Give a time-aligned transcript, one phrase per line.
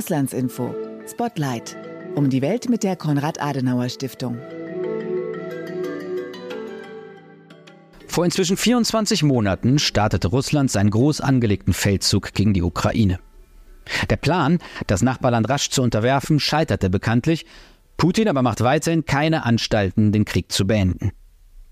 [0.00, 0.74] Auslandsinfo.
[1.06, 1.76] Spotlight.
[2.14, 4.38] Um die Welt mit der Konrad-Adenauer-Stiftung.
[8.06, 13.18] Vor inzwischen 24 Monaten startete Russland seinen groß angelegten Feldzug gegen die Ukraine.
[14.08, 17.44] Der Plan, das Nachbarland rasch zu unterwerfen, scheiterte bekanntlich.
[17.98, 21.10] Putin aber macht weiterhin keine Anstalten, den Krieg zu beenden.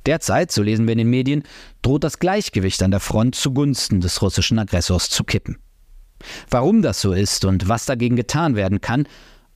[0.04, 1.44] Derzeit, so lesen wir in den Medien,
[1.80, 5.56] droht das Gleichgewicht an der Front zugunsten des russischen Aggressors zu kippen.
[6.50, 9.06] Warum das so ist und was dagegen getan werden kann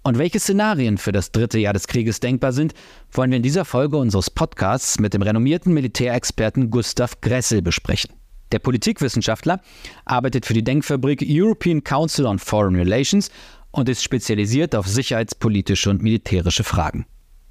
[0.03, 2.75] und welche Szenarien für das dritte Jahr des Krieges denkbar sind,
[3.13, 8.15] wollen wir in dieser Folge unseres Podcasts mit dem renommierten Militärexperten Gustav Gressel besprechen.
[8.51, 9.61] Der Politikwissenschaftler
[10.05, 13.31] arbeitet für die Denkfabrik European Council on Foreign Relations
[13.71, 17.07] und ist spezialisiert auf sicherheitspolitische und militärische Fragen.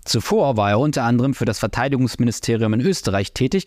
[0.05, 3.65] Zuvor war er unter anderem für das Verteidigungsministerium in Österreich tätig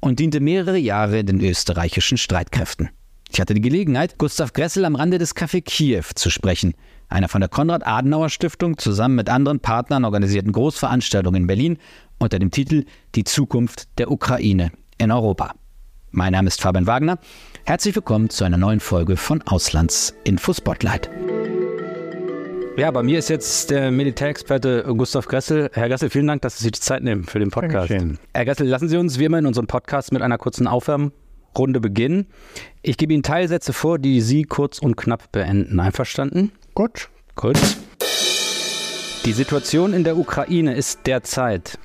[0.00, 2.90] und diente mehrere Jahre den österreichischen Streitkräften.
[3.36, 6.72] Ich hatte die Gelegenheit, Gustav Gressel am Rande des Café Kiew zu sprechen,
[7.10, 11.76] einer von der Konrad-Adenauer-Stiftung zusammen mit anderen Partnern organisierten Großveranstaltung in Berlin
[12.18, 15.52] unter dem Titel Die Zukunft der Ukraine in Europa.
[16.12, 17.18] Mein Name ist Fabian Wagner.
[17.66, 21.10] Herzlich willkommen zu einer neuen Folge von Auslandsinfo Spotlight.
[22.78, 25.68] Ja, bei mir ist jetzt der Militärexperte Gustav Gressel.
[25.74, 27.90] Herr Gressel, vielen Dank, dass Sie sich die Zeit nehmen für den Podcast.
[27.90, 28.18] Dankeschön.
[28.32, 31.25] Herr Gressel, lassen Sie uns wie immer in unserem Podcast mit einer kurzen Aufwärmrunde
[31.80, 32.26] beginnen.
[32.82, 35.80] Ich gebe Ihnen Teilsätze vor, die Sie kurz und knapp beenden.
[35.80, 36.52] Einverstanden?
[36.74, 37.08] Gut.
[37.34, 37.58] Gut.
[39.24, 41.78] Die Situation in der Ukraine ist derzeit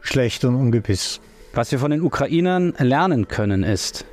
[0.00, 1.20] schlecht und ungewiss.
[1.54, 4.04] Was wir von den Ukrainern lernen können ist,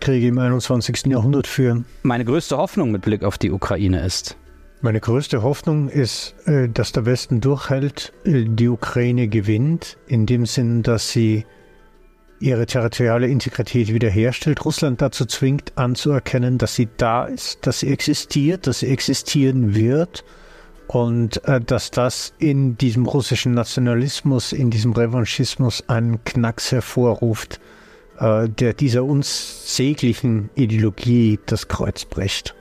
[0.00, 1.06] Kriege im 21.
[1.06, 1.86] Jahrhundert führen.
[2.02, 4.36] Meine größte Hoffnung mit Blick auf die Ukraine ist.
[4.82, 10.44] Meine größte Hoffnung ist, äh, dass der Westen durchhält, äh, die Ukraine gewinnt, in dem
[10.44, 11.46] Sinn, dass sie
[12.40, 18.66] ihre territoriale Integrität wiederherstellt, Russland dazu zwingt anzuerkennen, dass sie da ist, dass sie existiert,
[18.66, 20.24] dass sie existieren wird
[20.88, 27.60] und äh, dass das in diesem russischen Nationalismus, in diesem Revanchismus einen Knacks hervorruft,
[28.18, 32.54] äh, der dieser unsäglichen Ideologie das Kreuz bricht.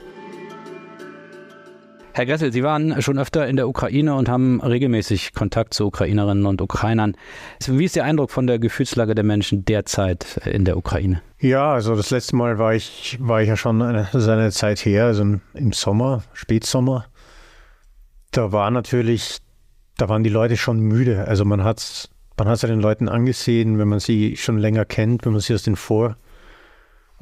[2.15, 6.45] Herr Gressel, Sie waren schon öfter in der Ukraine und haben regelmäßig Kontakt zu Ukrainerinnen
[6.45, 7.17] und Ukrainern.
[7.65, 11.23] Wie ist Ihr Eindruck von der Gefühlslage der Menschen derzeit in der Ukraine?
[11.39, 15.05] Ja, also das letzte Mal war ich, war ich ja schon eine, eine Zeit her,
[15.05, 15.23] also
[15.55, 17.05] im Sommer, Spätsommer.
[18.29, 19.39] Da war natürlich,
[19.97, 21.27] da waren die Leute schon müde.
[21.27, 24.85] Also man hat man hat es ja den Leuten angesehen, wenn man sie schon länger
[24.85, 26.17] kennt, wenn man sie aus den Vor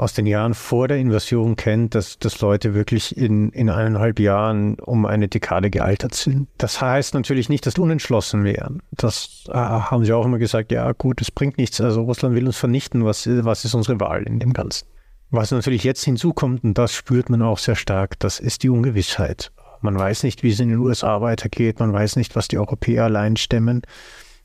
[0.02, 4.80] aus den Jahren vor der Invasion kennt, dass, dass Leute wirklich in, in eineinhalb Jahren
[4.80, 6.48] um eine Dekade gealtert sind.
[6.58, 8.82] Das heißt natürlich nicht, dass unentschlossen wären.
[8.90, 11.80] Das äh, haben sie auch immer gesagt, ja gut, es bringt nichts.
[11.80, 13.06] Also Russland will uns vernichten.
[13.06, 14.88] Was, was ist unsere Wahl in dem Ganzen?
[15.30, 19.52] Was natürlich jetzt hinzukommt, und das spürt man auch sehr stark, das ist die Ungewissheit.
[19.82, 21.80] Man weiß nicht, wie es in den USA weitergeht.
[21.80, 23.84] Man weiß nicht, was die Europäer allein stemmen.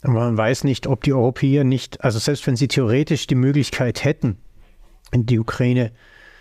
[0.02, 4.36] Man weiß nicht, ob die Europäer nicht, also selbst wenn sie theoretisch die Möglichkeit hätten,
[5.12, 5.92] die Ukraine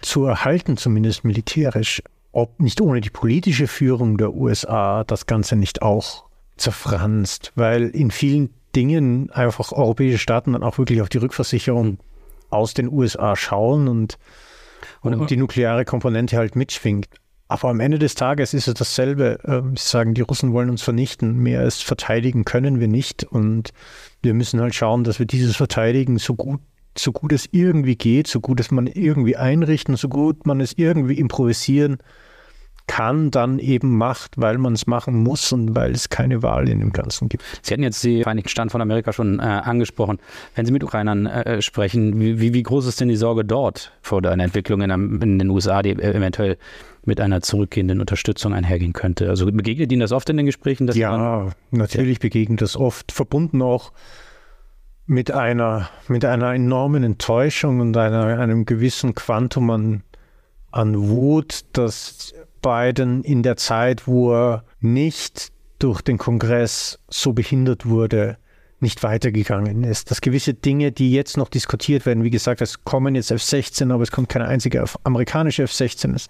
[0.01, 5.81] zu erhalten, zumindest militärisch, ob nicht ohne die politische Führung der USA das Ganze nicht
[5.81, 6.25] auch
[6.57, 11.97] zerfranst, weil in vielen Dingen einfach europäische Staaten dann auch wirklich auf die Rückversicherung
[12.49, 14.17] aus den USA schauen und,
[15.01, 17.07] und die nukleare Komponente halt mitschwingt.
[17.47, 19.39] Aber am Ende des Tages ist es dasselbe.
[19.45, 21.37] Ähm, sie sagen, die Russen wollen uns vernichten.
[21.37, 23.23] Mehr als verteidigen können wir nicht.
[23.23, 23.71] Und
[24.23, 26.59] wir müssen halt schauen, dass wir dieses Verteidigen so gut
[26.97, 30.73] so gut es irgendwie geht, so gut es man irgendwie einrichten, so gut man es
[30.77, 31.97] irgendwie improvisieren
[32.87, 36.79] kann, dann eben macht, weil man es machen muss und weil es keine Wahl in
[36.79, 37.43] dem Ganzen gibt.
[37.61, 40.19] Sie hatten jetzt die Vereinigten Staaten von Amerika schon äh, angesprochen.
[40.53, 44.23] Wenn Sie mit Ukrainern äh, sprechen, wie, wie, groß ist denn die Sorge dort vor
[44.23, 44.91] einer Entwicklung in,
[45.21, 46.57] in den USA, die eventuell
[47.05, 49.29] mit einer zurückgehenden Unterstützung einhergehen könnte?
[49.29, 50.87] Also begegnet Ihnen das oft in den Gesprächen?
[50.95, 53.91] ja, natürlich begegnet das oft, verbunden auch
[55.07, 60.03] mit einer, mit einer enormen Enttäuschung und einer, einem gewissen Quantum an,
[60.71, 67.85] an Wut, dass Biden in der Zeit, wo er nicht durch den Kongress so behindert
[67.85, 68.37] wurde,
[68.79, 70.11] nicht weitergegangen ist.
[70.11, 74.03] Dass gewisse Dinge, die jetzt noch diskutiert werden, wie gesagt, es kommen jetzt F-16, aber
[74.03, 76.15] es kommt keine einzige amerikanische F-16.
[76.15, 76.29] Ist,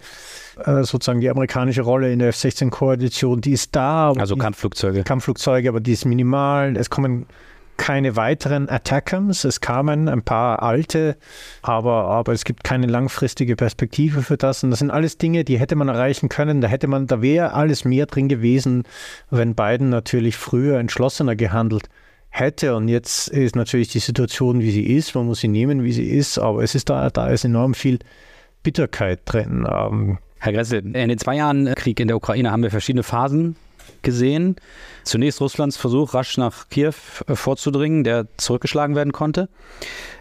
[0.64, 4.12] äh, sozusagen die amerikanische Rolle in der F-16-Koalition, die ist da.
[4.12, 5.02] Also Kampfflugzeuge.
[5.02, 6.76] Kampfflugzeuge, aber die ist minimal.
[6.76, 7.26] Es kommen
[7.76, 9.44] keine weiteren Attackams.
[9.44, 11.16] Es kamen ein paar alte,
[11.62, 14.64] aber, aber es gibt keine langfristige Perspektive für das.
[14.64, 16.60] Und das sind alles Dinge, die hätte man erreichen können.
[16.60, 18.84] Da hätte man, da wäre alles mehr drin gewesen,
[19.30, 21.88] wenn Biden natürlich früher entschlossener gehandelt
[22.28, 22.76] hätte.
[22.76, 25.14] Und jetzt ist natürlich die Situation, wie sie ist.
[25.14, 26.38] Man muss sie nehmen, wie sie ist.
[26.38, 27.98] Aber es ist da, da ist enorm viel
[28.62, 29.66] Bitterkeit drin.
[29.70, 33.56] Ähm, Herr Gressel, in den zwei Jahren Krieg in der Ukraine haben wir verschiedene Phasen
[34.02, 34.56] gesehen.
[35.04, 36.94] Zunächst Russlands Versuch, rasch nach Kiew
[37.26, 39.48] äh, vorzudringen, der zurückgeschlagen werden konnte.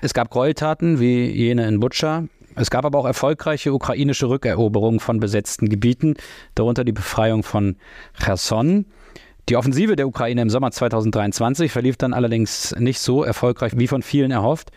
[0.02, 2.26] Es gab Gräueltaten wie jene in Butscha.
[2.56, 6.16] Es gab aber auch erfolgreiche ukrainische Rückeroberungen von besetzten Gebieten,
[6.56, 7.76] darunter die Befreiung von
[8.18, 8.86] Cherson.
[9.50, 14.02] Die Offensive der Ukraine im Sommer 2023 verlief dann allerdings nicht so erfolgreich wie von
[14.02, 14.72] vielen erhofft.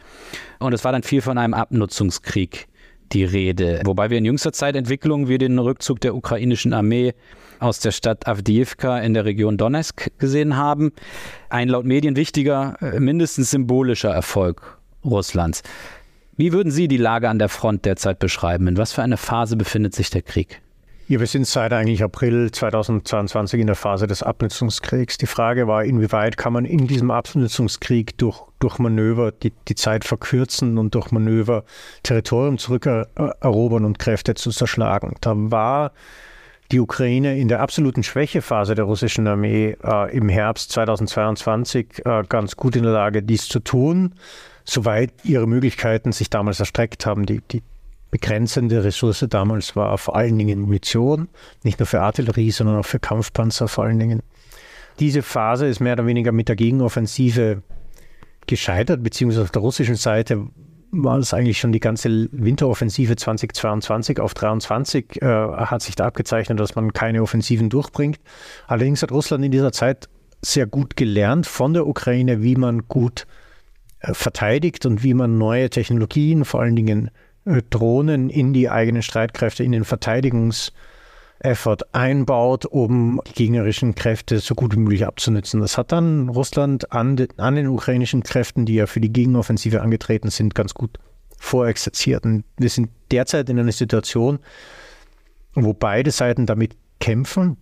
[0.58, 2.68] Und es war dann viel von einem Abnutzungskrieg
[3.12, 3.82] die Rede.
[3.84, 7.14] Wobei wir in jüngster Zeit Entwicklungen wie den Rückzug der ukrainischen Armee
[7.60, 10.92] aus der Stadt Avdiivka in der Region Donetsk gesehen haben.
[11.48, 15.62] Ein laut Medien wichtiger, äh, mindestens symbolischer Erfolg Russlands.
[16.36, 18.68] Wie würden Sie die Lage an der Front derzeit beschreiben?
[18.68, 20.60] In was für einer Phase befindet sich der Krieg?
[21.10, 25.16] Ja, wir sind seit eigentlich April 2022 in der Phase des Abnutzungskriegs.
[25.16, 30.04] Die Frage war, inwieweit kann man in diesem Abnutzungskrieg durch, durch Manöver die, die Zeit
[30.04, 31.64] verkürzen und durch Manöver
[32.02, 35.14] Territorium zurückerobern und Kräfte zu zerschlagen.
[35.22, 35.92] Da war
[36.72, 42.54] die Ukraine in der absoluten Schwächephase der russischen Armee äh, im Herbst 2022 äh, ganz
[42.54, 44.14] gut in der Lage, dies zu tun,
[44.66, 47.24] soweit ihre Möglichkeiten sich damals erstreckt haben.
[47.24, 47.62] Die, die
[48.10, 51.28] begrenzende Ressource damals war vor allen Dingen Munition,
[51.62, 54.22] nicht nur für Artillerie, sondern auch für Kampfpanzer vor allen Dingen.
[54.98, 57.62] Diese Phase ist mehr oder weniger mit der Gegenoffensive
[58.46, 60.48] gescheitert, beziehungsweise auf der russischen Seite
[60.90, 66.58] war es eigentlich schon die ganze Winteroffensive 2022 auf 23 äh, hat sich da abgezeichnet,
[66.58, 68.18] dass man keine Offensiven durchbringt.
[68.66, 70.08] Allerdings hat Russland in dieser Zeit
[70.40, 73.26] sehr gut gelernt von der Ukraine, wie man gut
[74.00, 77.10] äh, verteidigt und wie man neue Technologien, vor allen Dingen
[77.44, 80.72] Drohnen in die eigenen Streitkräfte, in den Verteidigungs-
[81.40, 85.60] Effort einbaut, um die gegnerischen Kräfte so gut wie möglich abzunutzen.
[85.60, 90.30] Das hat dann Russland an, an den ukrainischen Kräften, die ja für die Gegenoffensive angetreten
[90.30, 90.98] sind, ganz gut
[91.38, 92.24] vorexerziert.
[92.24, 94.40] Und wir sind derzeit in einer Situation,
[95.54, 97.56] wo beide Seiten damit kämpfen,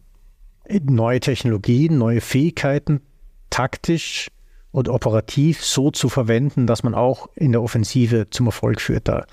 [0.69, 3.02] neue Technologien, neue Fähigkeiten
[3.50, 4.28] taktisch
[4.76, 9.08] und operativ so zu verwenden, dass man auch in der Offensive zum Erfolg führt.
[9.08, 9.25] Das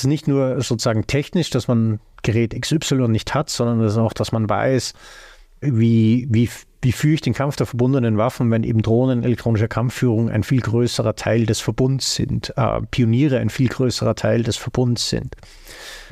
[0.00, 4.12] ist nicht nur sozusagen technisch, dass man Gerät XY nicht hat, sondern das ist auch,
[4.12, 4.92] dass man weiß,
[5.62, 6.50] wie, wie,
[6.82, 10.60] wie führe ich den Kampf der verbundenen Waffen, wenn eben Drohnen, elektronische Kampfführung ein viel
[10.60, 15.36] größerer Teil des Verbunds sind, äh, Pioniere ein viel größerer Teil des Verbunds sind.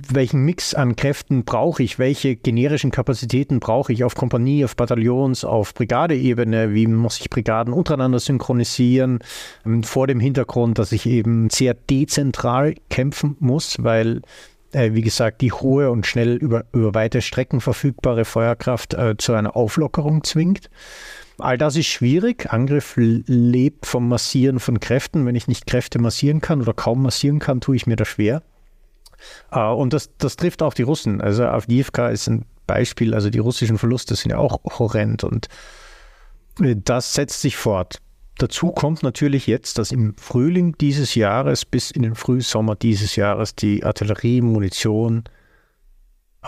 [0.09, 1.99] Welchen Mix an Kräften brauche ich?
[1.99, 6.75] Welche generischen Kapazitäten brauche ich auf Kompanie, auf Bataillons, auf Brigadeebene?
[6.75, 9.21] Wie muss ich Brigaden untereinander synchronisieren?
[9.67, 14.23] Ähm, vor dem Hintergrund, dass ich eben sehr dezentral kämpfen muss, weil
[14.73, 19.33] äh, wie gesagt, die hohe und schnell über, über weite Strecken verfügbare Feuerkraft äh, zu
[19.33, 20.71] einer Auflockerung zwingt.
[21.39, 22.53] All das ist schwierig.
[22.53, 25.25] Angriff lebt vom Massieren von Kräften.
[25.27, 28.43] Wenn ich nicht Kräfte massieren kann oder kaum massieren kann, tue ich mir das schwer.
[29.51, 31.21] Äh, und das, das trifft auch die Russen.
[31.21, 33.15] Also Avdiivka ist ein Beispiel.
[33.15, 35.49] Also die russischen Verluste sind ja auch horrend und
[36.61, 38.01] äh, das setzt sich fort.
[38.39, 43.55] Dazu kommt natürlich jetzt, dass im Frühling dieses Jahres bis in den Frühsommer dieses Jahres
[43.55, 45.25] die Artillerie, Munition,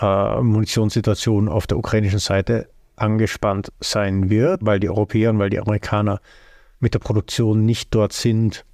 [0.01, 5.59] äh, Munitionssituation auf der ukrainischen Seite angespannt sein wird, weil die Europäer und weil die
[5.59, 6.19] Amerikaner
[6.79, 8.65] mit der Produktion nicht dort sind,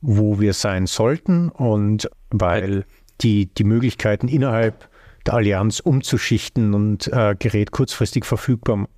[0.00, 2.84] wo wir sein sollten und weil
[3.20, 4.88] die, die Möglichkeiten innerhalb
[5.26, 8.88] der Allianz umzuschichten und äh, Gerät kurzfristig verfügbar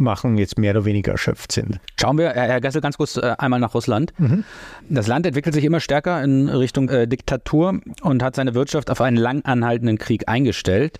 [0.00, 1.78] machen, jetzt mehr oder weniger erschöpft sind.
[2.00, 4.12] Schauen wir, Herr Gessel, ganz kurz äh, einmal nach Russland.
[4.18, 4.44] Mhm.
[4.88, 9.00] Das Land entwickelt sich immer stärker in Richtung äh, Diktatur und hat seine Wirtschaft auf
[9.00, 10.98] einen lang anhaltenden Krieg eingestellt.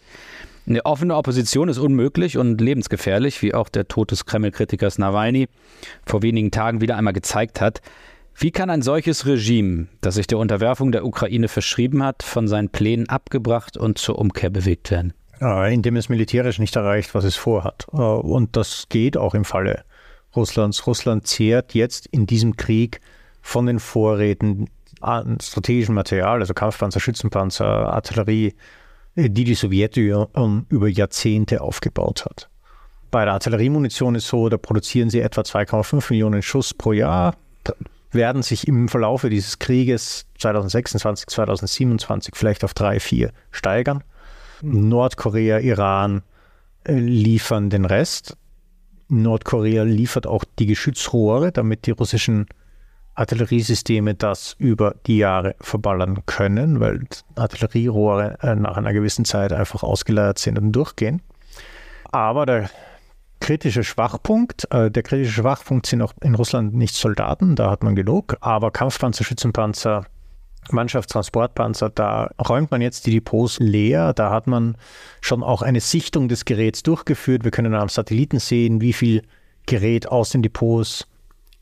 [0.67, 5.49] Eine offene Opposition ist unmöglich und lebensgefährlich, wie auch der Tod des Kreml-Kritikers Nawalny
[6.05, 7.81] vor wenigen Tagen wieder einmal gezeigt hat.
[8.37, 12.71] Wie kann ein solches Regime, das sich der Unterwerfung der Ukraine verschrieben hat, von seinen
[12.71, 15.13] Plänen abgebracht und zur Umkehr bewegt werden?
[15.41, 17.87] Indem es militärisch nicht erreicht, was es vorhat.
[17.93, 19.85] Äh, und das geht auch im Falle
[20.37, 20.87] Russlands.
[20.87, 23.01] Russland zehrt jetzt in diesem Krieg
[23.43, 24.69] von den Vorräten
[25.01, 28.55] an strategischem Material, also Kampfpanzer, Schützenpanzer, Artillerie,
[29.17, 32.49] äh, die die Sowjetunion über Jahrzehnte aufgebaut hat.
[33.11, 37.35] Bei der Artilleriemunition ist so, da produzieren sie etwa 2,5 Millionen Schuss pro Jahr,
[38.13, 44.03] werden sich im Verlaufe dieses Krieges 2026, 2027 vielleicht auf drei, vier steigern.
[44.63, 46.23] Nordkorea, Iran
[46.85, 48.37] äh, liefern den Rest.
[49.09, 52.47] Nordkorea liefert auch die Geschützrohre, damit die russischen
[53.15, 59.83] Artilleriesysteme das über die Jahre verballern können, weil Artillerierohre äh, nach einer gewissen Zeit einfach
[59.83, 61.21] ausgeleiert sind und durchgehen.
[62.13, 62.71] Aber der
[63.41, 67.97] kritische Schwachpunkt, äh, der kritische Schwachpunkt sind auch in Russland nicht Soldaten, da hat man
[67.97, 70.05] genug, aber Kampfpanzer, Schützenpanzer,
[70.71, 74.13] Mannschaftstransportpanzer, da räumt man jetzt die Depots leer.
[74.13, 74.77] Da hat man
[75.21, 77.45] schon auch eine Sichtung des Geräts durchgeführt.
[77.45, 79.23] Wir können am Satelliten sehen, wie viel
[79.67, 81.09] Gerät aus den Depots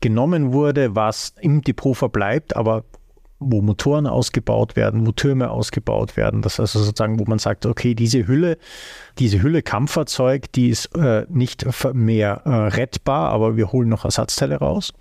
[0.01, 2.83] genommen wurde, was im Depot verbleibt, aber
[3.39, 6.41] wo Motoren ausgebaut werden, wo Türme ausgebaut werden.
[6.41, 8.57] Das ist also sozusagen, wo man sagt, okay, diese Hülle,
[9.17, 14.57] diese Hülle Kampffahrzeug, die ist äh, nicht mehr äh, rettbar, aber wir holen noch Ersatzteile
[14.57, 14.93] raus.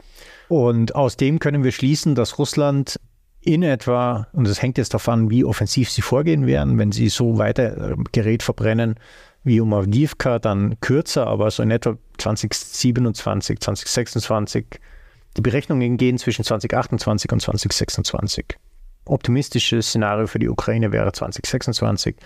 [0.49, 3.01] Und aus dem können wir schließen, dass Russland
[3.41, 7.39] in etwa, und das hängt jetzt davon, wie offensiv sie vorgehen werden, wenn sie so
[7.39, 8.97] weiter äh, Gerät verbrennen
[9.45, 14.67] wie um Avdivka, dann kürzer, aber so in etwa 2027, 2026.
[15.39, 18.59] Die Berechnungen gehen zwischen 2028 und 2026.
[19.05, 22.17] Optimistisches Szenario für die Ukraine wäre 2026,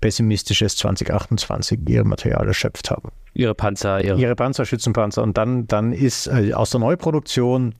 [0.00, 3.10] pessimistisches 2028 ihre Material erschöpft haben.
[3.34, 5.24] Ihre Panzer, ihre, ihre Panzer, Schützenpanzer.
[5.24, 7.74] Und dann, dann ist äh, aus der Neuproduktion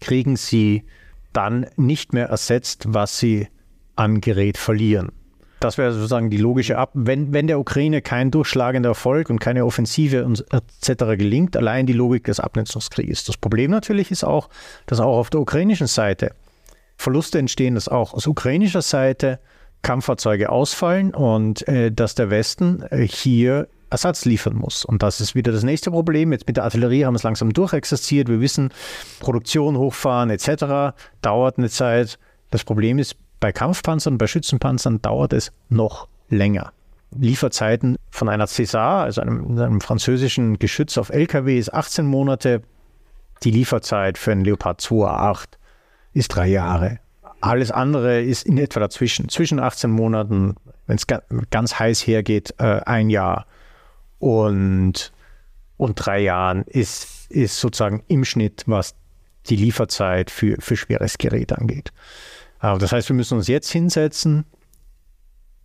[0.00, 0.86] kriegen sie
[1.32, 3.46] dann nicht mehr ersetzt, was sie
[3.94, 5.12] an Gerät verlieren.
[5.60, 6.90] Das wäre sozusagen die logische Ab.
[6.94, 11.18] Wenn, wenn der Ukraine kein durchschlagender Erfolg und keine Offensive und etc.
[11.18, 13.24] gelingt, allein die Logik des Abnutzungskrieges.
[13.24, 14.48] Das Problem natürlich ist auch,
[14.86, 16.34] dass auch auf der ukrainischen Seite
[16.96, 19.38] Verluste entstehen, dass auch aus ukrainischer Seite
[19.82, 24.84] Kampffahrzeuge ausfallen und äh, dass der Westen äh, hier Ersatz liefern muss.
[24.84, 26.32] Und das ist wieder das nächste Problem.
[26.32, 28.28] Jetzt mit der Artillerie haben wir es langsam durchexerziert.
[28.28, 28.70] Wir wissen,
[29.18, 30.94] Produktion hochfahren etc.
[31.22, 32.18] dauert eine Zeit.
[32.50, 36.72] Das Problem ist, bei Kampfpanzern, bei Schützenpanzern dauert es noch länger.
[37.16, 42.62] Lieferzeiten von einer César, also einem, einem französischen Geschütz auf LKW, ist 18 Monate.
[43.42, 45.46] Die Lieferzeit für einen Leopard 2A8
[46.12, 46.98] ist drei Jahre.
[47.40, 49.28] Alles andere ist in etwa dazwischen.
[49.30, 50.56] Zwischen 18 Monaten,
[50.86, 51.06] wenn es
[51.50, 53.46] ganz heiß hergeht, äh, ein Jahr.
[54.18, 55.12] Und,
[55.78, 58.94] und drei Jahren ist, ist sozusagen im Schnitt, was
[59.46, 61.92] die Lieferzeit für, für schweres Gerät angeht.
[62.60, 64.44] Aber das heißt, wir müssen uns jetzt hinsetzen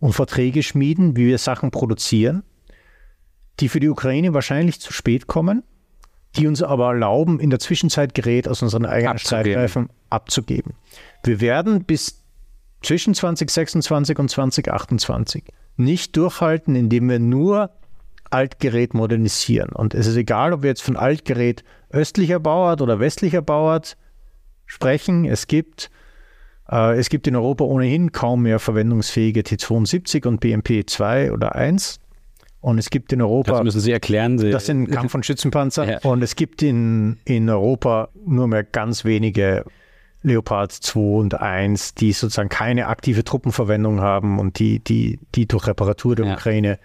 [0.00, 2.42] und Verträge schmieden, wie wir Sachen produzieren,
[3.60, 5.62] die für die Ukraine wahrscheinlich zu spät kommen,
[6.36, 10.74] die uns aber erlauben, in der Zwischenzeit Gerät aus unseren eigenen Streitreifen abzugeben.
[11.22, 12.22] Wir werden bis
[12.82, 15.44] zwischen 2026 und 2028
[15.76, 17.70] nicht durchhalten, indem wir nur
[18.30, 19.70] Altgerät modernisieren.
[19.70, 23.96] Und es ist egal, ob wir jetzt von Altgerät östlicher Bauart oder westlicher Bauart
[24.66, 25.24] sprechen.
[25.24, 25.90] Es gibt
[26.68, 32.00] es gibt in Europa ohnehin kaum mehr verwendungsfähige T72 und BMP 2 oder 1.
[32.60, 33.52] Und es gibt in Europa.
[33.52, 34.38] Das müssen Sie erklären.
[34.38, 35.88] Sie das sind Kampf- und Schützenpanzer.
[35.88, 35.98] Ja.
[36.02, 39.64] Und es gibt in, in Europa nur mehr ganz wenige
[40.22, 45.68] Leopard 2 und 1, die sozusagen keine aktive Truppenverwendung haben und die, die, die durch
[45.68, 46.34] Reparatur der ja.
[46.34, 46.80] Ukraine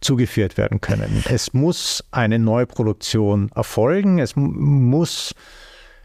[0.00, 1.24] zugeführt werden können.
[1.28, 4.18] Es muss eine Neuproduktion erfolgen.
[4.18, 5.34] Es muss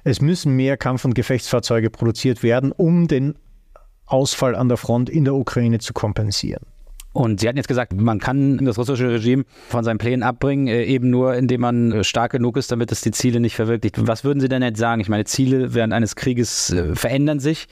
[0.04, 3.36] es müssen mehr Kampf- und Gefechtsfahrzeuge produziert werden, um den
[4.06, 6.66] Ausfall an der Front in der Ukraine zu kompensieren.
[7.14, 10.86] Und Sie hatten jetzt gesagt, man kann das russische Regime von seinen Plänen abbringen, äh,
[10.86, 14.08] eben nur indem man äh, stark genug ist, damit es die Ziele nicht verwirklicht.
[14.08, 15.02] Was würden Sie denn jetzt sagen?
[15.02, 17.68] Ich meine, Ziele während eines Krieges äh, verändern sich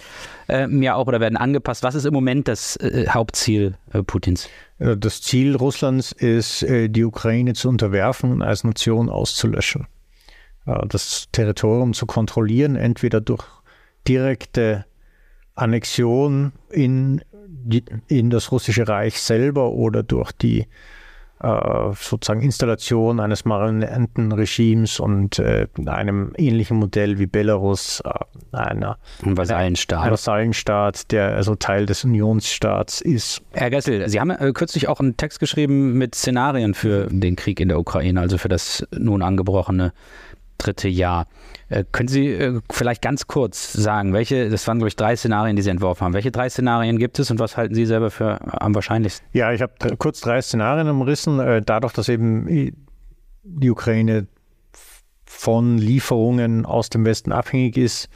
[0.49, 1.83] ja auch oder werden angepasst.
[1.83, 2.75] Was ist im Moment das
[3.07, 3.75] Hauptziel
[4.07, 4.49] Putins?
[4.79, 9.85] Das Ziel Russlands ist, die Ukraine zu unterwerfen und als Nation auszulöschen.
[10.69, 13.43] Äh, das Territorium zu kontrollieren, entweder durch
[14.07, 14.85] direkte
[15.55, 17.21] Annexion in,
[18.07, 20.67] in das russische Reich selber oder durch die
[21.41, 30.03] äh, sozusagen Installation eines Marionettenregimes und äh, einem ähnlichen Modell wie Belarus, äh, einer Vasallenstaat.
[30.03, 33.41] Ein Vasallenstaat, der also Teil des Unionsstaats ist.
[33.51, 37.59] Herr Gessel, Sie haben äh, kürzlich auch einen Text geschrieben mit Szenarien für den Krieg
[37.59, 39.93] in der Ukraine, also für das nun angebrochene
[40.59, 41.25] dritte Jahr.
[41.69, 45.55] Äh, können Sie äh, vielleicht ganz kurz sagen, welche, das waren glaube ich drei Szenarien,
[45.55, 46.13] die Sie entworfen haben.
[46.13, 49.27] Welche drei Szenarien gibt es und was halten Sie selber für am wahrscheinlichsten?
[49.33, 51.39] Ja, ich habe kurz drei Szenarien umrissen.
[51.39, 52.75] Äh, dadurch, dass eben
[53.43, 54.27] die Ukraine
[55.25, 58.09] von Lieferungen aus dem Westen abhängig ist,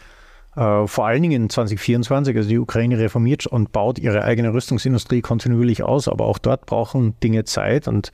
[0.55, 5.81] vor allen Dingen in 2024, also die Ukraine reformiert und baut ihre eigene Rüstungsindustrie kontinuierlich
[5.81, 8.12] aus, aber auch dort brauchen Dinge Zeit und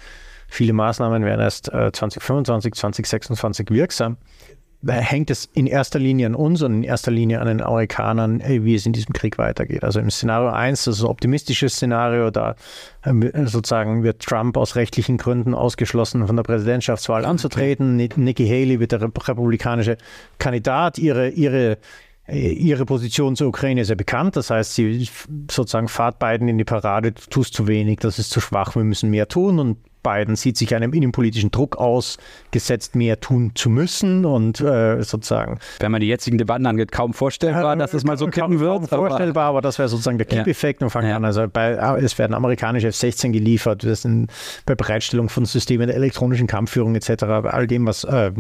[0.50, 4.18] Viele Maßnahmen werden erst 2025, 2026 wirksam.
[4.82, 8.42] Da hängt es in erster Linie an uns und in erster Linie an den Amerikanern,
[8.42, 9.84] wie es in diesem Krieg weitergeht.
[9.84, 12.56] Also im Szenario 1, das ist ein optimistisches Szenario, da
[13.04, 17.98] sozusagen wird Trump aus rechtlichen Gründen ausgeschlossen, von der Präsidentschaftswahl anzutreten.
[17.98, 19.98] Nikki Haley wird der republikanische
[20.38, 20.98] Kandidat.
[20.98, 21.78] Ihre, ihre
[22.32, 24.36] Ihre Position zur Ukraine ist ja bekannt.
[24.36, 25.10] Das heißt, sie
[25.50, 28.84] sozusagen fahrt beiden in die Parade, du tust zu wenig, das ist zu schwach, wir
[28.84, 29.58] müssen mehr tun.
[29.58, 29.78] Und
[30.10, 35.60] Biden sieht sich einem innenpolitischen Druck ausgesetzt, mehr tun zu müssen und äh, sozusagen.
[35.80, 38.90] Wenn man die jetzigen Debatten angeht, kaum vorstellbar, dass es mal so kippen wird.
[38.90, 40.86] Kaum vorstellbar, aber, aber das wäre sozusagen der Kippeffekt ja.
[40.86, 41.16] und fangen ja.
[41.16, 41.26] an.
[41.26, 44.32] Also bei, es werden amerikanische F-16 geliefert, wir sind
[44.66, 48.32] bei Bereitstellung von Systemen der elektronischen Kampfführung etc., bei all dem, was äh,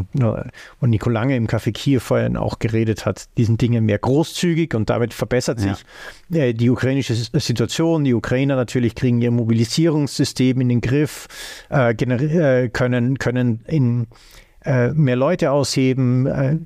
[0.79, 4.89] und Nico Lange im Café Kiew vorhin auch geredet hat, diesen Dingen mehr großzügig und
[4.89, 5.85] damit verbessert sich
[6.29, 6.41] ja.
[6.43, 8.03] äh, die ukrainische Situation.
[8.03, 11.27] Die Ukrainer natürlich kriegen ihr Mobilisierungssystem in den Griff,
[11.71, 14.07] äh, äh können, können in
[14.63, 16.57] äh, mehr Leute ausheben, äh,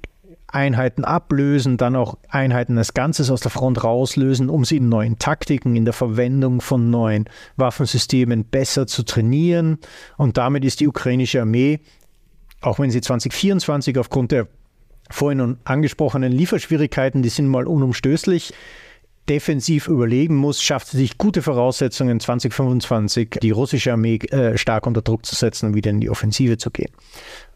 [0.53, 5.17] Einheiten ablösen, dann auch Einheiten als Ganzes aus der Front rauslösen, um sie in neuen
[5.17, 9.79] Taktiken, in der Verwendung von neuen Waffensystemen besser zu trainieren.
[10.15, 11.79] Und damit ist die ukrainische Armee,
[12.61, 14.47] auch wenn sie 2024 aufgrund der
[15.09, 18.53] vorhin angesprochenen Lieferschwierigkeiten, die sind mal unumstößlich,
[19.29, 25.01] defensiv überlegen muss, schafft sie sich gute Voraussetzungen 2025 die russische Armee äh, stark unter
[25.01, 26.91] Druck zu setzen und wieder in die Offensive zu gehen.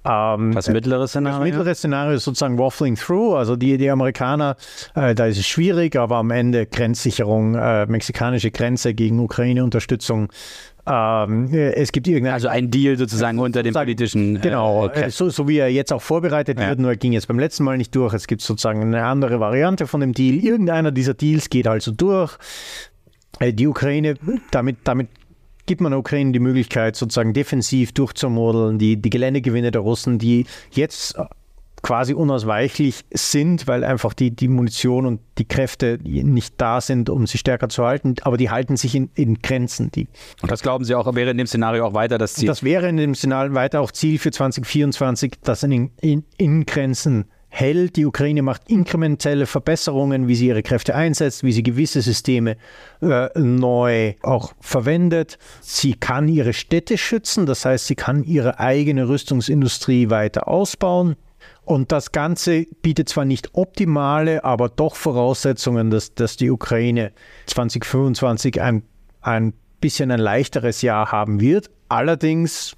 [0.06, 1.40] Ähm, das mittlere Szenario?
[1.40, 3.36] Das mittlere Szenario ist sozusagen Waffling Through.
[3.36, 4.56] Also die, die Amerikaner,
[4.96, 10.30] äh, da ist es schwierig, aber am Ende Grenzsicherung, äh, mexikanische Grenze gegen Ukraine-Unterstützung.
[10.90, 12.34] Ähm, es gibt irgendeine.
[12.34, 14.38] Also ein Deal sozusagen unter den politischen.
[14.38, 16.70] Äh, genau, äh, so, so, wie er jetzt auch vorbereitet ja.
[16.70, 18.14] wird, nur ging jetzt beim letzten Mal nicht durch.
[18.14, 20.44] Es gibt sozusagen eine andere Variante von dem Deal.
[20.44, 22.38] Irgendeiner dieser Deals geht also durch.
[23.40, 24.16] Äh, die Ukraine,
[24.52, 25.10] damit, damit
[25.68, 30.46] gibt man der Ukraine die Möglichkeit, sozusagen defensiv durchzumodeln, die, die Geländegewinne der Russen, die
[30.72, 31.16] jetzt
[31.84, 37.28] quasi unausweichlich sind, weil einfach die, die Munition und die Kräfte nicht da sind, um
[37.28, 39.92] sie stärker zu halten, aber die halten sich in, in Grenzen.
[39.92, 40.08] Die,
[40.42, 42.48] und das glauben Sie auch, wäre in dem Szenario auch weiter das Ziel?
[42.48, 47.26] Das wäre in dem Szenario weiter auch Ziel für 2024, dass in, in, in Grenzen
[47.60, 47.96] hält.
[47.96, 52.58] Die Ukraine macht inkrementelle Verbesserungen, wie sie ihre Kräfte einsetzt, wie sie gewisse Systeme
[53.02, 55.38] äh, neu auch verwendet.
[55.62, 61.16] Sie kann ihre Städte schützen, das heißt, sie kann ihre eigene Rüstungsindustrie weiter ausbauen.
[61.66, 67.12] Und das Ganze bietet zwar nicht optimale, aber doch Voraussetzungen, dass, dass die Ukraine
[67.48, 68.84] 2025 ein,
[69.22, 71.70] ein bisschen ein leichteres Jahr haben wird.
[71.90, 72.77] Allerdings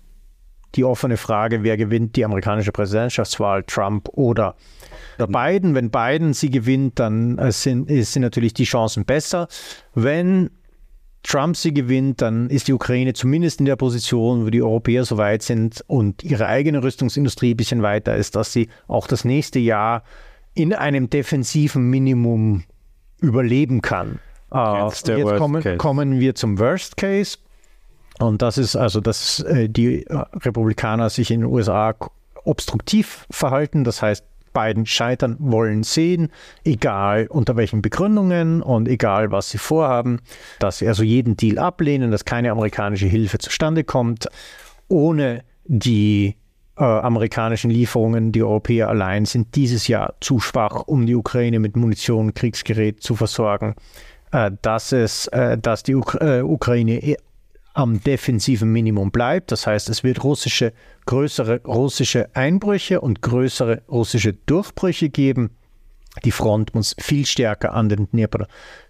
[0.75, 4.55] die offene Frage, wer gewinnt die amerikanische Präsidentschaftswahl, Trump oder
[5.17, 5.75] Biden.
[5.75, 9.47] Wenn Biden sie gewinnt, dann äh, sind, sind natürlich die Chancen besser.
[9.93, 10.49] Wenn
[11.23, 15.17] Trump sie gewinnt, dann ist die Ukraine zumindest in der Position, wo die Europäer so
[15.17, 19.59] weit sind und ihre eigene Rüstungsindustrie ein bisschen weiter ist, dass sie auch das nächste
[19.59, 20.03] Jahr
[20.53, 22.63] in einem defensiven Minimum
[23.19, 24.19] überleben kann.
[24.51, 25.05] Uh, jetzt
[25.37, 27.37] kommen, kommen, wir zum Worst Case.
[28.19, 31.95] Und das ist also, dass äh, die äh, Republikaner sich in den USA
[32.43, 33.83] obstruktiv verhalten.
[33.83, 36.29] Das heißt, beiden scheitern wollen sehen,
[36.63, 40.19] egal unter welchen Begründungen und egal was sie vorhaben,
[40.59, 44.27] dass sie also jeden Deal ablehnen, dass keine amerikanische Hilfe zustande kommt,
[44.87, 46.35] ohne die
[46.77, 51.75] äh, amerikanischen Lieferungen, die Europäer allein sind dieses Jahr zu schwach, um die Ukraine mit
[51.75, 53.75] Munition, Kriegsgerät zu versorgen.
[54.31, 57.15] Äh, dass es, äh, dass die Uk äh, Ukraine
[57.73, 59.51] am defensiven Minimum bleibt.
[59.51, 60.73] Das heißt, es wird russische,
[61.05, 65.51] größere russische Einbrüche und größere russische Durchbrüche geben.
[66.23, 68.45] Die Front muss viel stärker an den Dnipro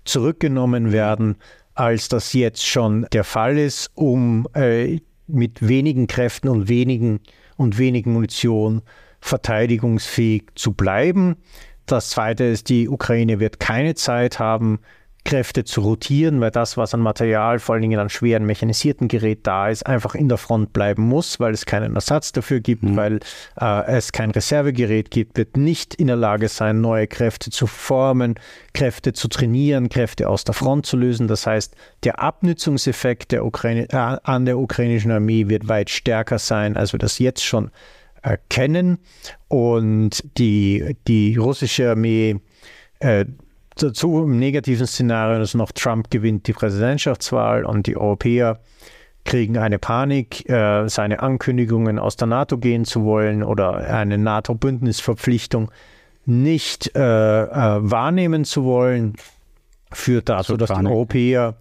[0.05, 1.35] zurückgenommen werden,
[1.75, 7.19] als das jetzt schon der Fall ist, um äh, mit wenigen Kräften und wenigen
[7.55, 8.81] und wenigen Munition
[9.21, 11.35] verteidigungsfähig zu bleiben.
[11.85, 14.79] Das Zweite ist, die Ukraine wird keine Zeit haben,
[15.25, 19.45] Kräfte zu rotieren, weil das, was an Material, vor allen Dingen an schweren mechanisierten Gerät
[19.45, 22.95] da ist, einfach in der Front bleiben muss, weil es keinen Ersatz dafür gibt, mhm.
[22.95, 23.19] weil
[23.60, 28.36] äh, es kein Reservegerät gibt, wird nicht in der Lage sein, neue Kräfte zu formen,
[28.73, 31.27] Kräfte zu trainieren, Kräfte aus der Front zu lösen.
[31.27, 36.77] Das heißt, der Abnützungseffekt der Ukraine, äh, an der ukrainischen Armee wird weit stärker sein,
[36.77, 37.71] als wir das jetzt schon
[38.21, 38.99] erkennen.
[39.47, 42.39] Und die, die russische Armee
[42.99, 43.25] äh,
[43.83, 48.59] dazu im negativen Szenario, dass noch Trump gewinnt die Präsidentschaftswahl und die Europäer
[49.25, 55.71] kriegen eine Panik, äh, seine Ankündigungen aus der NATO gehen zu wollen oder eine NATO-Bündnisverpflichtung
[56.25, 56.99] nicht äh,
[57.43, 57.47] äh,
[57.81, 59.15] wahrnehmen zu wollen,
[59.91, 61.55] führt dazu, dass die Europäer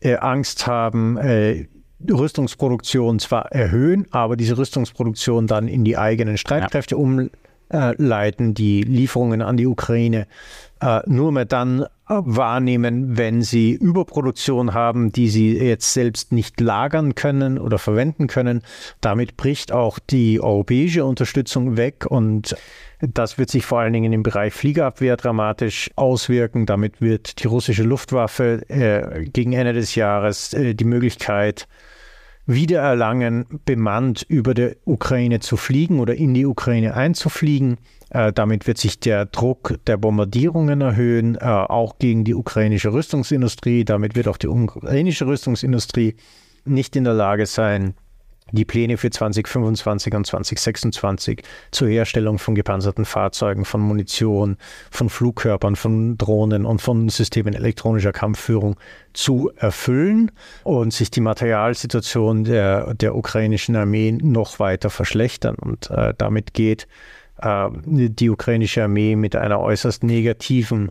[0.00, 1.66] äh, Angst haben, äh,
[2.10, 7.00] Rüstungsproduktion zwar erhöhen, aber diese Rüstungsproduktion dann in die eigenen Streitkräfte ja.
[7.68, 10.26] Umleiten, die Lieferungen an die Ukraine
[10.84, 16.60] äh, nur mehr dann äh, wahrnehmen, wenn sie Überproduktion haben, die sie jetzt selbst nicht
[16.60, 18.62] lagern können oder verwenden können.
[19.00, 22.56] Damit bricht auch die europäische Unterstützung weg und
[23.00, 26.66] das wird sich vor allen Dingen im Bereich Fliegerabwehr dramatisch auswirken.
[26.66, 31.66] Damit wird die russische Luftwaffe äh, gegen Ende des Jahres äh, die Möglichkeit
[32.46, 37.78] wiedererlangen, bemannt über der Ukraine zu fliegen oder in die Ukraine einzufliegen.
[38.10, 43.84] Äh, damit wird sich der Druck der Bombardierungen erhöhen, äh, auch gegen die ukrainische Rüstungsindustrie.
[43.84, 46.16] Damit wird auch die ukrainische Rüstungsindustrie
[46.64, 47.94] nicht in der Lage sein,
[48.54, 54.56] die Pläne für 2025 und 2026 zur Herstellung von gepanzerten Fahrzeugen, von Munition,
[54.90, 58.76] von Flugkörpern, von Drohnen und von Systemen elektronischer Kampfführung
[59.12, 60.30] zu erfüllen
[60.64, 65.56] und sich die Materialsituation der, der ukrainischen Armee noch weiter verschlechtern.
[65.56, 66.86] Und äh, damit geht
[67.40, 70.90] äh, die ukrainische Armee mit einer äußerst negativen,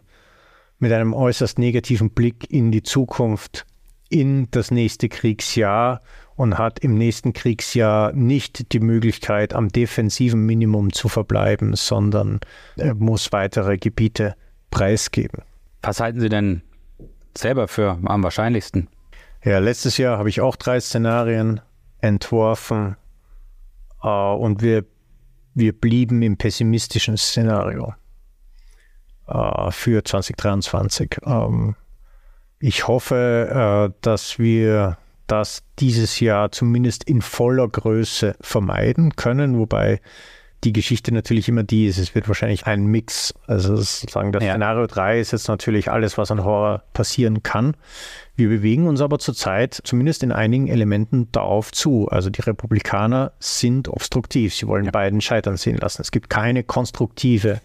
[0.80, 3.66] mit einem äußerst negativen Blick in die Zukunft
[4.10, 6.02] in das nächste Kriegsjahr
[6.36, 12.40] und hat im nächsten Kriegsjahr nicht die Möglichkeit, am defensiven Minimum zu verbleiben, sondern
[12.76, 14.36] er muss weitere Gebiete
[14.72, 15.44] preisgeben.
[15.82, 16.62] Was halten Sie denn
[17.38, 18.88] selber für am wahrscheinlichsten?
[19.44, 21.62] Ja, letztes Jahr habe ich auch drei Szenarien
[22.00, 22.96] entworfen
[24.02, 24.86] äh, und wir,
[25.54, 27.94] wir blieben im pessimistischen Szenario
[29.28, 31.18] äh, für 2023.
[31.26, 31.76] Ähm,
[32.60, 40.02] ich hoffe, äh, dass wir das dieses Jahr zumindest in voller Größe vermeiden können, wobei
[40.64, 43.34] die Geschichte natürlich immer die ist, es wird wahrscheinlich ein Mix.
[43.48, 44.52] Also sozusagen das ja.
[44.52, 47.76] Szenario 3 ist jetzt natürlich alles, was an Horror passieren kann.
[48.36, 52.08] Wir bewegen uns aber zurzeit zumindest in einigen Elementen darauf zu.
[52.10, 54.56] Also die Republikaner sind obstruktiv.
[54.56, 54.92] Sie wollen ja.
[54.92, 56.02] beiden scheitern sehen lassen.
[56.02, 57.60] Es gibt keine konstruktive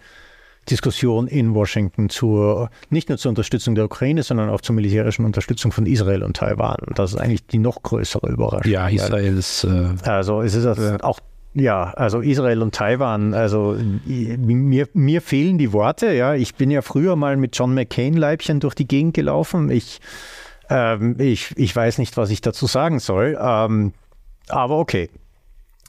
[0.71, 5.73] Diskussion in Washington zur, nicht nur zur Unterstützung der Ukraine, sondern auch zur militärischen Unterstützung
[5.73, 6.79] von Israel und Taiwan.
[6.95, 8.71] Das ist eigentlich die noch größere Überraschung.
[8.71, 9.65] Ja, Israel ist.
[9.65, 11.21] Äh, also es ist also auch
[11.55, 16.35] ja, also Israel und Taiwan, also mir, mir fehlen die Worte, ja.
[16.35, 19.71] Ich bin ja früher mal mit John McCain-Leibchen durch die Gegend gelaufen.
[19.71, 20.01] Ich,
[20.69, 23.37] ähm, ich, ich weiß nicht, was ich dazu sagen soll.
[23.41, 23.93] Ähm,
[24.49, 25.09] aber okay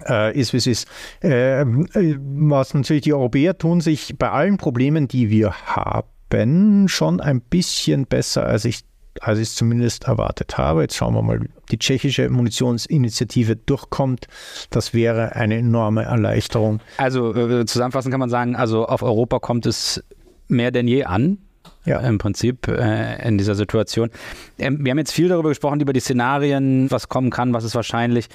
[0.08, 0.88] äh, ist, wie es ist.
[1.22, 7.42] Äh, was natürlich die Europäer tun sich bei allen Problemen, die wir haben, schon ein
[7.42, 8.84] bisschen besser, als ich
[9.22, 10.82] als ich es zumindest erwartet habe.
[10.82, 14.28] Jetzt schauen wir mal, ob die tschechische Munitionsinitiative durchkommt.
[14.70, 16.80] Das wäre eine enorme Erleichterung.
[16.98, 20.04] Also äh, zusammenfassend kann man sagen, also auf Europa kommt es
[20.48, 21.40] mehr denn je an.
[21.86, 22.00] Ja.
[22.00, 24.10] Im Prinzip äh, in dieser Situation.
[24.58, 27.76] Ähm, wir haben jetzt viel darüber gesprochen, über die Szenarien, was kommen kann, was ist
[27.76, 28.28] wahrscheinlich.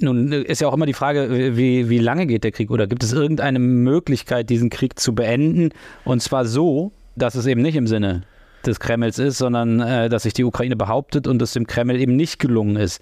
[0.00, 3.02] Nun ist ja auch immer die Frage, wie, wie lange geht der Krieg oder gibt
[3.02, 5.70] es irgendeine Möglichkeit, diesen Krieg zu beenden?
[6.04, 8.22] Und zwar so, dass es eben nicht im Sinne
[8.64, 12.16] des Kremls ist, sondern äh, dass sich die Ukraine behauptet und es dem Kreml eben
[12.16, 13.00] nicht gelungen ist,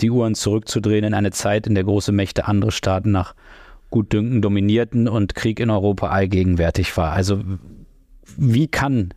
[0.00, 3.34] die Uhren zurückzudrehen in eine Zeit, in der große Mächte andere Staaten nach
[3.90, 7.12] Gutdünken dominierten und Krieg in Europa allgegenwärtig war.
[7.12, 7.42] Also
[8.36, 9.14] wie kann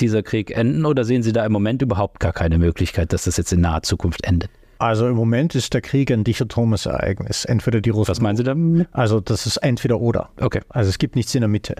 [0.00, 3.36] dieser Krieg enden oder sehen Sie da im Moment überhaupt gar keine Möglichkeit, dass das
[3.36, 4.50] jetzt in naher Zukunft endet?
[4.84, 7.46] Also im Moment ist der Krieg ein dichotomes Ereignis.
[7.46, 8.10] Entweder die Russen.
[8.10, 8.86] Was meinen Sie damit?
[8.92, 10.28] Also das ist entweder oder.
[10.38, 10.60] Okay.
[10.68, 11.76] Also es gibt nichts in der Mitte.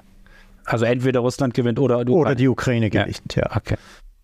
[0.65, 2.21] Also entweder Russland gewinnt oder die Ukraine.
[2.21, 3.43] Oder die Ukraine gewinnt, ja.
[3.43, 3.57] ja.
[3.57, 3.77] Okay.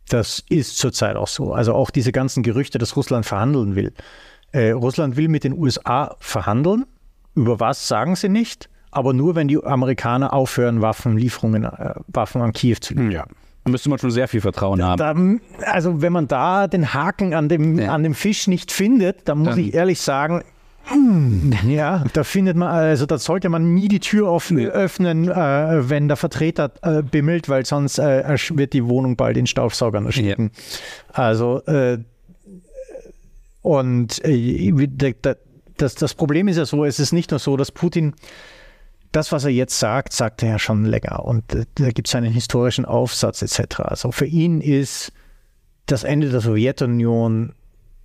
[0.08, 1.52] Das ist zurzeit auch so.
[1.52, 3.92] Also auch diese ganzen Gerüchte, dass Russland verhandeln will.
[4.52, 6.86] Äh, Russland will mit den USA verhandeln.
[7.34, 8.70] Über was sagen sie nicht?
[8.92, 13.10] Aber nur, wenn die Amerikaner aufhören, Waffenlieferungen, äh, Waffen an Kiew zu liefern.
[13.10, 13.26] Ja.
[13.64, 15.40] Da müsste man schon sehr viel Vertrauen haben.
[15.58, 17.92] Da, also wenn man da den Haken an dem, ja.
[17.92, 19.58] an dem Fisch nicht findet, dann muss dann.
[19.60, 20.42] ich ehrlich sagen,
[20.84, 24.66] hm, ja, da findet man, also da sollte man nie die Tür offen, nee.
[24.66, 29.46] öffnen, äh, wenn der Vertreter äh, bimmelt, weil sonst äh, wird die Wohnung bald in
[29.46, 30.50] Staubsaugern ersticken.
[30.52, 31.14] Ja.
[31.14, 31.98] Also äh,
[33.62, 35.14] und äh,
[35.76, 38.14] das, das Problem ist ja so, es ist nicht nur so, dass Putin
[39.12, 41.24] das, was er jetzt sagt, sagt er ja schon länger.
[41.24, 43.80] Und äh, da gibt es einen historischen Aufsatz etc.
[43.80, 45.12] Also für ihn ist
[45.86, 47.52] das Ende der Sowjetunion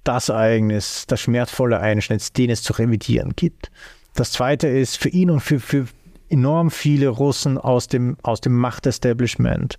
[0.03, 3.71] das Ereignis, das schmerzvolle Einschnitt, den es zu revidieren gibt.
[4.13, 5.87] Das zweite ist für ihn und für, für
[6.29, 9.77] enorm viele Russen aus dem, aus dem Machtestablishment,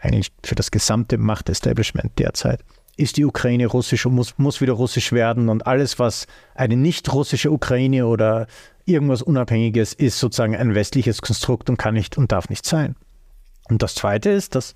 [0.00, 2.60] eigentlich für das gesamte Machtestablishment derzeit,
[2.98, 5.48] ist die Ukraine russisch und muss, muss wieder russisch werden.
[5.48, 8.46] Und alles, was eine nicht russische Ukraine oder
[8.84, 12.96] irgendwas Unabhängiges ist sozusagen ein westliches Konstrukt und kann nicht und darf nicht sein.
[13.68, 14.74] Und das Zweite ist, dass,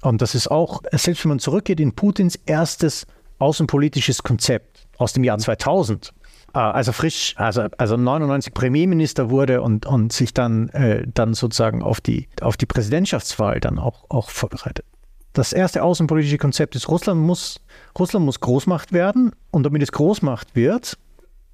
[0.00, 3.06] und das ist auch, selbst wenn man zurückgeht in Putins erstes
[3.38, 6.14] außenpolitisches Konzept aus dem Jahr 2000,
[6.54, 11.34] äh, als er frisch, also, also 99 Premierminister wurde und, und sich dann, äh, dann
[11.34, 14.86] sozusagen auf die, auf die Präsidentschaftswahl dann auch, auch vorbereitet.
[15.32, 17.60] Das erste außenpolitische Konzept ist, Russland muss,
[17.98, 20.98] Russland muss Großmacht werden und damit es Großmacht wird,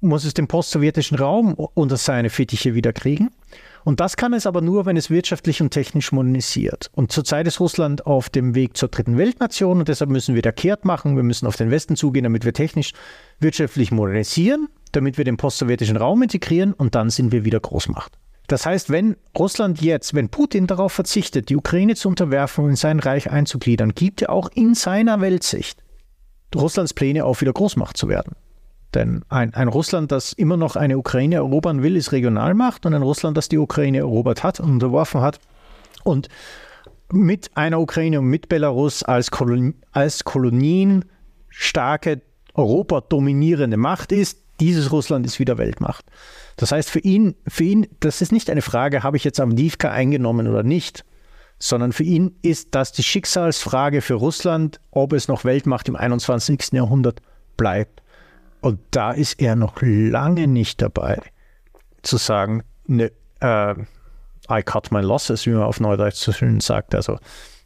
[0.01, 3.29] muss es den postsowjetischen Raum unter seine Fittiche wieder kriegen.
[3.83, 6.89] Und das kann es aber nur, wenn es wirtschaftlich und technisch modernisiert.
[6.93, 10.51] Und zurzeit ist Russland auf dem Weg zur dritten Weltnation und deshalb müssen wir da
[10.51, 11.15] kehrt machen.
[11.15, 12.91] Wir müssen auf den Westen zugehen, damit wir technisch,
[13.39, 18.11] wirtschaftlich modernisieren, damit wir den postsowjetischen Raum integrieren und dann sind wir wieder Großmacht.
[18.47, 22.75] Das heißt, wenn Russland jetzt, wenn Putin darauf verzichtet, die Ukraine zu unterwerfen und in
[22.77, 25.83] sein Reich einzugliedern, gibt er auch in seiner Weltsicht
[26.55, 28.37] Russlands Pläne auf, wieder Großmacht zu werden.
[28.93, 33.01] Denn ein, ein, Russland, das immer noch eine Ukraine erobern will, ist Regionalmacht und ein
[33.01, 35.41] Russland, das die Ukraine erobert hat und unterworfen hat
[36.03, 36.29] und
[37.11, 42.21] mit einer Ukraine und mit Belarus als, Kolon als kolonienstarke,
[42.53, 46.05] Europa dominierende Macht ist, dieses Russland ist wieder Weltmacht.
[46.57, 49.89] Das heißt, für ihn, für ihn, das ist nicht eine Frage, habe ich jetzt Avdivka
[49.89, 51.05] eingenommen oder nicht,
[51.59, 56.73] sondern für ihn ist das die Schicksalsfrage für Russland, ob es noch Weltmacht im 21.
[56.73, 57.21] Jahrhundert
[57.55, 58.01] bleibt.
[58.61, 61.21] Und da ist er noch lange nicht dabei,
[62.01, 63.75] zu sagen, ne, äh,
[64.49, 66.95] I cut my losses, wie man auf Neudeutsch so schön sagt.
[66.95, 67.19] Also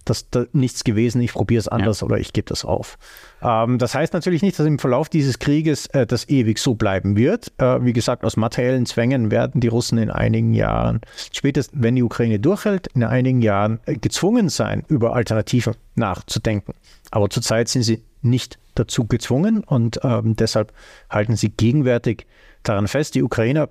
[0.06, 2.06] das, das nichts gewesen, ich probiere es anders ja.
[2.06, 2.98] oder ich gebe das auf.
[3.42, 7.16] Ähm, das heißt natürlich nicht, dass im Verlauf dieses Krieges äh, das ewig so bleiben
[7.16, 7.52] wird.
[7.58, 12.04] Äh, wie gesagt, aus materiellen Zwängen werden die Russen in einigen Jahren, spätestens wenn die
[12.04, 16.74] Ukraine durchhält, in einigen Jahren äh, gezwungen sein, über Alternativen nachzudenken.
[17.12, 20.74] Aber zurzeit sind sie nicht dazu gezwungen und ähm, deshalb
[21.10, 22.26] halten sie gegenwärtig
[22.64, 23.16] daran fest.
[23.16, 23.70] Die Ukrainer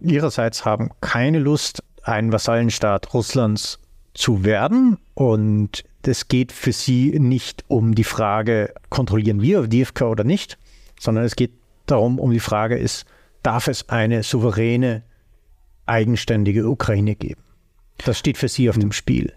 [0.00, 3.78] ihrerseits haben keine Lust, einen Vasallenstaat Russlands
[4.14, 4.98] zu werden.
[5.14, 10.58] Und es geht für sie nicht um die Frage, kontrollieren wir Avdiivka oder nicht,
[10.98, 11.52] sondern es geht
[11.86, 13.04] darum, um die Frage ist,
[13.42, 15.02] darf es eine souveräne,
[15.86, 17.42] eigenständige Ukraine geben?
[17.98, 19.32] Das steht für sie auf dem Spiel.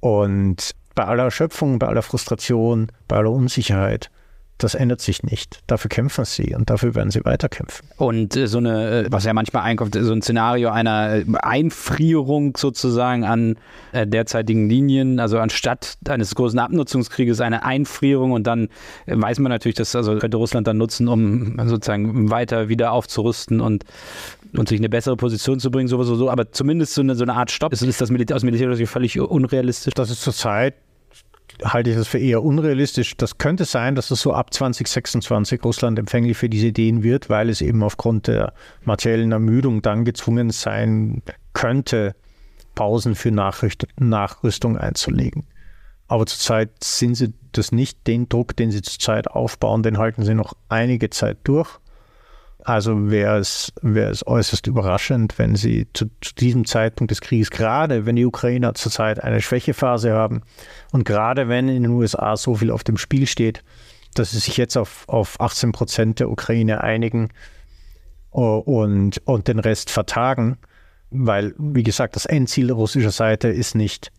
[0.00, 4.10] Und bei aller Erschöpfung, bei aller Frustration, bei aller Unsicherheit
[4.58, 5.60] das ändert sich nicht.
[5.66, 7.88] Dafür kämpfen sie und dafür werden sie weiterkämpfen.
[7.96, 12.56] Und äh, so eine, äh, was ja manchmal einkommt, so ein Szenario einer äh, Einfrierung
[12.56, 13.56] sozusagen an
[13.92, 18.68] derzeitigen Linien, also anstatt eines großen Abnutzungskrieges eine Einfrierung und dann
[19.06, 23.84] weiß man natürlich, dass also könnte Russland dann nutzen, um sozusagen weiter wieder aufzurüsten und
[24.56, 27.24] und sich in eine bessere Position zu bringen, sowieso so, aber zumindest so eine, so
[27.24, 27.72] eine Art Stopp.
[27.72, 29.94] Ist, ist das Militär, aus militärischer Sicht völlig unrealistisch?
[29.94, 30.74] Das ist zurzeit
[31.62, 33.16] halte ich das für eher unrealistisch.
[33.16, 37.48] Das könnte sein, dass es so ab 2026 Russland empfänglich für diese Ideen wird, weil
[37.48, 38.52] es eben aufgrund der
[38.84, 42.14] materiellen Ermüdung dann gezwungen sein könnte,
[42.74, 45.46] Pausen für Nachricht Nachrüstung einzulegen.
[46.08, 48.06] Aber zurzeit sind sie das nicht.
[48.06, 51.78] Den Druck, den sie zurzeit aufbauen, den halten sie noch einige Zeit durch.
[52.64, 57.50] Also wäre es, wäre es äußerst überraschend, wenn sie zu, zu, diesem Zeitpunkt des Krieges,
[57.50, 60.40] gerade wenn die Ukrainer zurzeit eine Schwächephase haben
[60.90, 63.62] und gerade wenn in den USA so viel auf dem Spiel steht,
[64.14, 67.28] dass sie sich jetzt auf, auf 18 Prozent der Ukraine einigen
[68.30, 70.56] und, und den Rest vertagen,
[71.10, 74.10] weil, wie gesagt, das Endziel russischer Seite ist nicht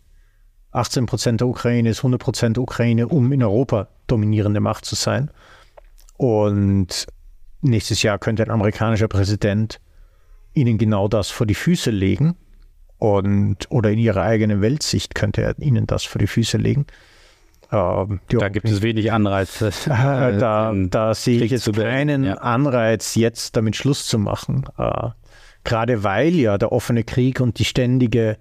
[0.70, 5.32] 18 Prozent der Ukraine, ist 100 Prozent Ukraine, um in Europa dominierende Macht zu sein.
[6.16, 7.06] Und
[7.60, 9.80] nächstes Jahr könnte ein amerikanischer Präsident
[10.54, 12.36] ihnen genau das vor die Füße legen
[12.98, 16.86] und oder in ihrer eigenen Weltsicht könnte er ihnen das vor die Füße legen.
[17.72, 19.60] Ähm, da gibt es wenig Anreiz.
[19.60, 22.34] Äh, da, da sehe ich jetzt keinen ja.
[22.34, 24.64] Anreiz, jetzt damit Schluss zu machen.
[24.78, 25.10] Äh,
[25.64, 28.38] gerade weil ja der offene Krieg und die ständige,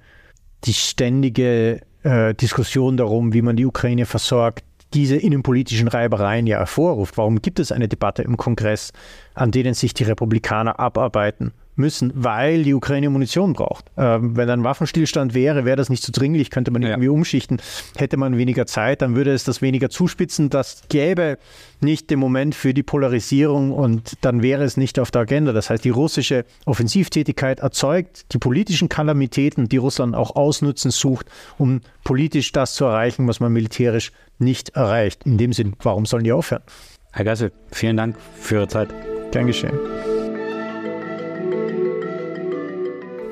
[0.64, 4.64] die ständige äh, Diskussion darum, wie man die Ukraine versorgt,
[4.96, 7.18] diese innenpolitischen Reibereien ja hervorruft.
[7.18, 8.94] Warum gibt es eine Debatte im Kongress,
[9.34, 13.86] an denen sich die Republikaner abarbeiten müssen, weil die Ukraine Munition braucht.
[13.98, 16.90] Ähm, wenn ein Waffenstillstand wäre, wäre das nicht so dringlich, könnte man ja.
[16.90, 17.62] irgendwie umschichten,
[17.98, 20.50] hätte man weniger Zeit, dann würde es das weniger zuspitzen.
[20.50, 21.38] Das gäbe
[21.82, 25.52] nicht den Moment für die Polarisierung und dann wäre es nicht auf der Agenda.
[25.54, 31.82] Das heißt, die russische Offensivtätigkeit erzeugt die politischen Kalamitäten, die Russland auch ausnutzen sucht, um
[32.04, 35.26] politisch das zu erreichen, was man militärisch nicht erreicht.
[35.26, 36.64] In dem Sinn, warum sollen die aufhören?
[37.12, 38.90] Herr Gassel, vielen Dank für Ihre Zeit.
[39.32, 39.78] Gern geschehen.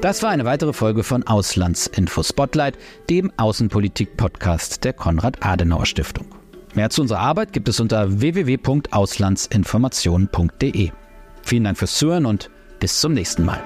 [0.04, 2.78] Das war eine weitere Folge von Auslandsinfo Spotlight,
[3.10, 6.26] dem Außenpolitik-Podcast der Konrad-Adenauer-Stiftung.
[6.74, 10.92] Mehr zu unserer Arbeit gibt es unter www.auslandsinformation.de.
[11.44, 12.50] Vielen Dank fürs Zuhören und
[12.82, 13.64] bis zum nächsten Mal.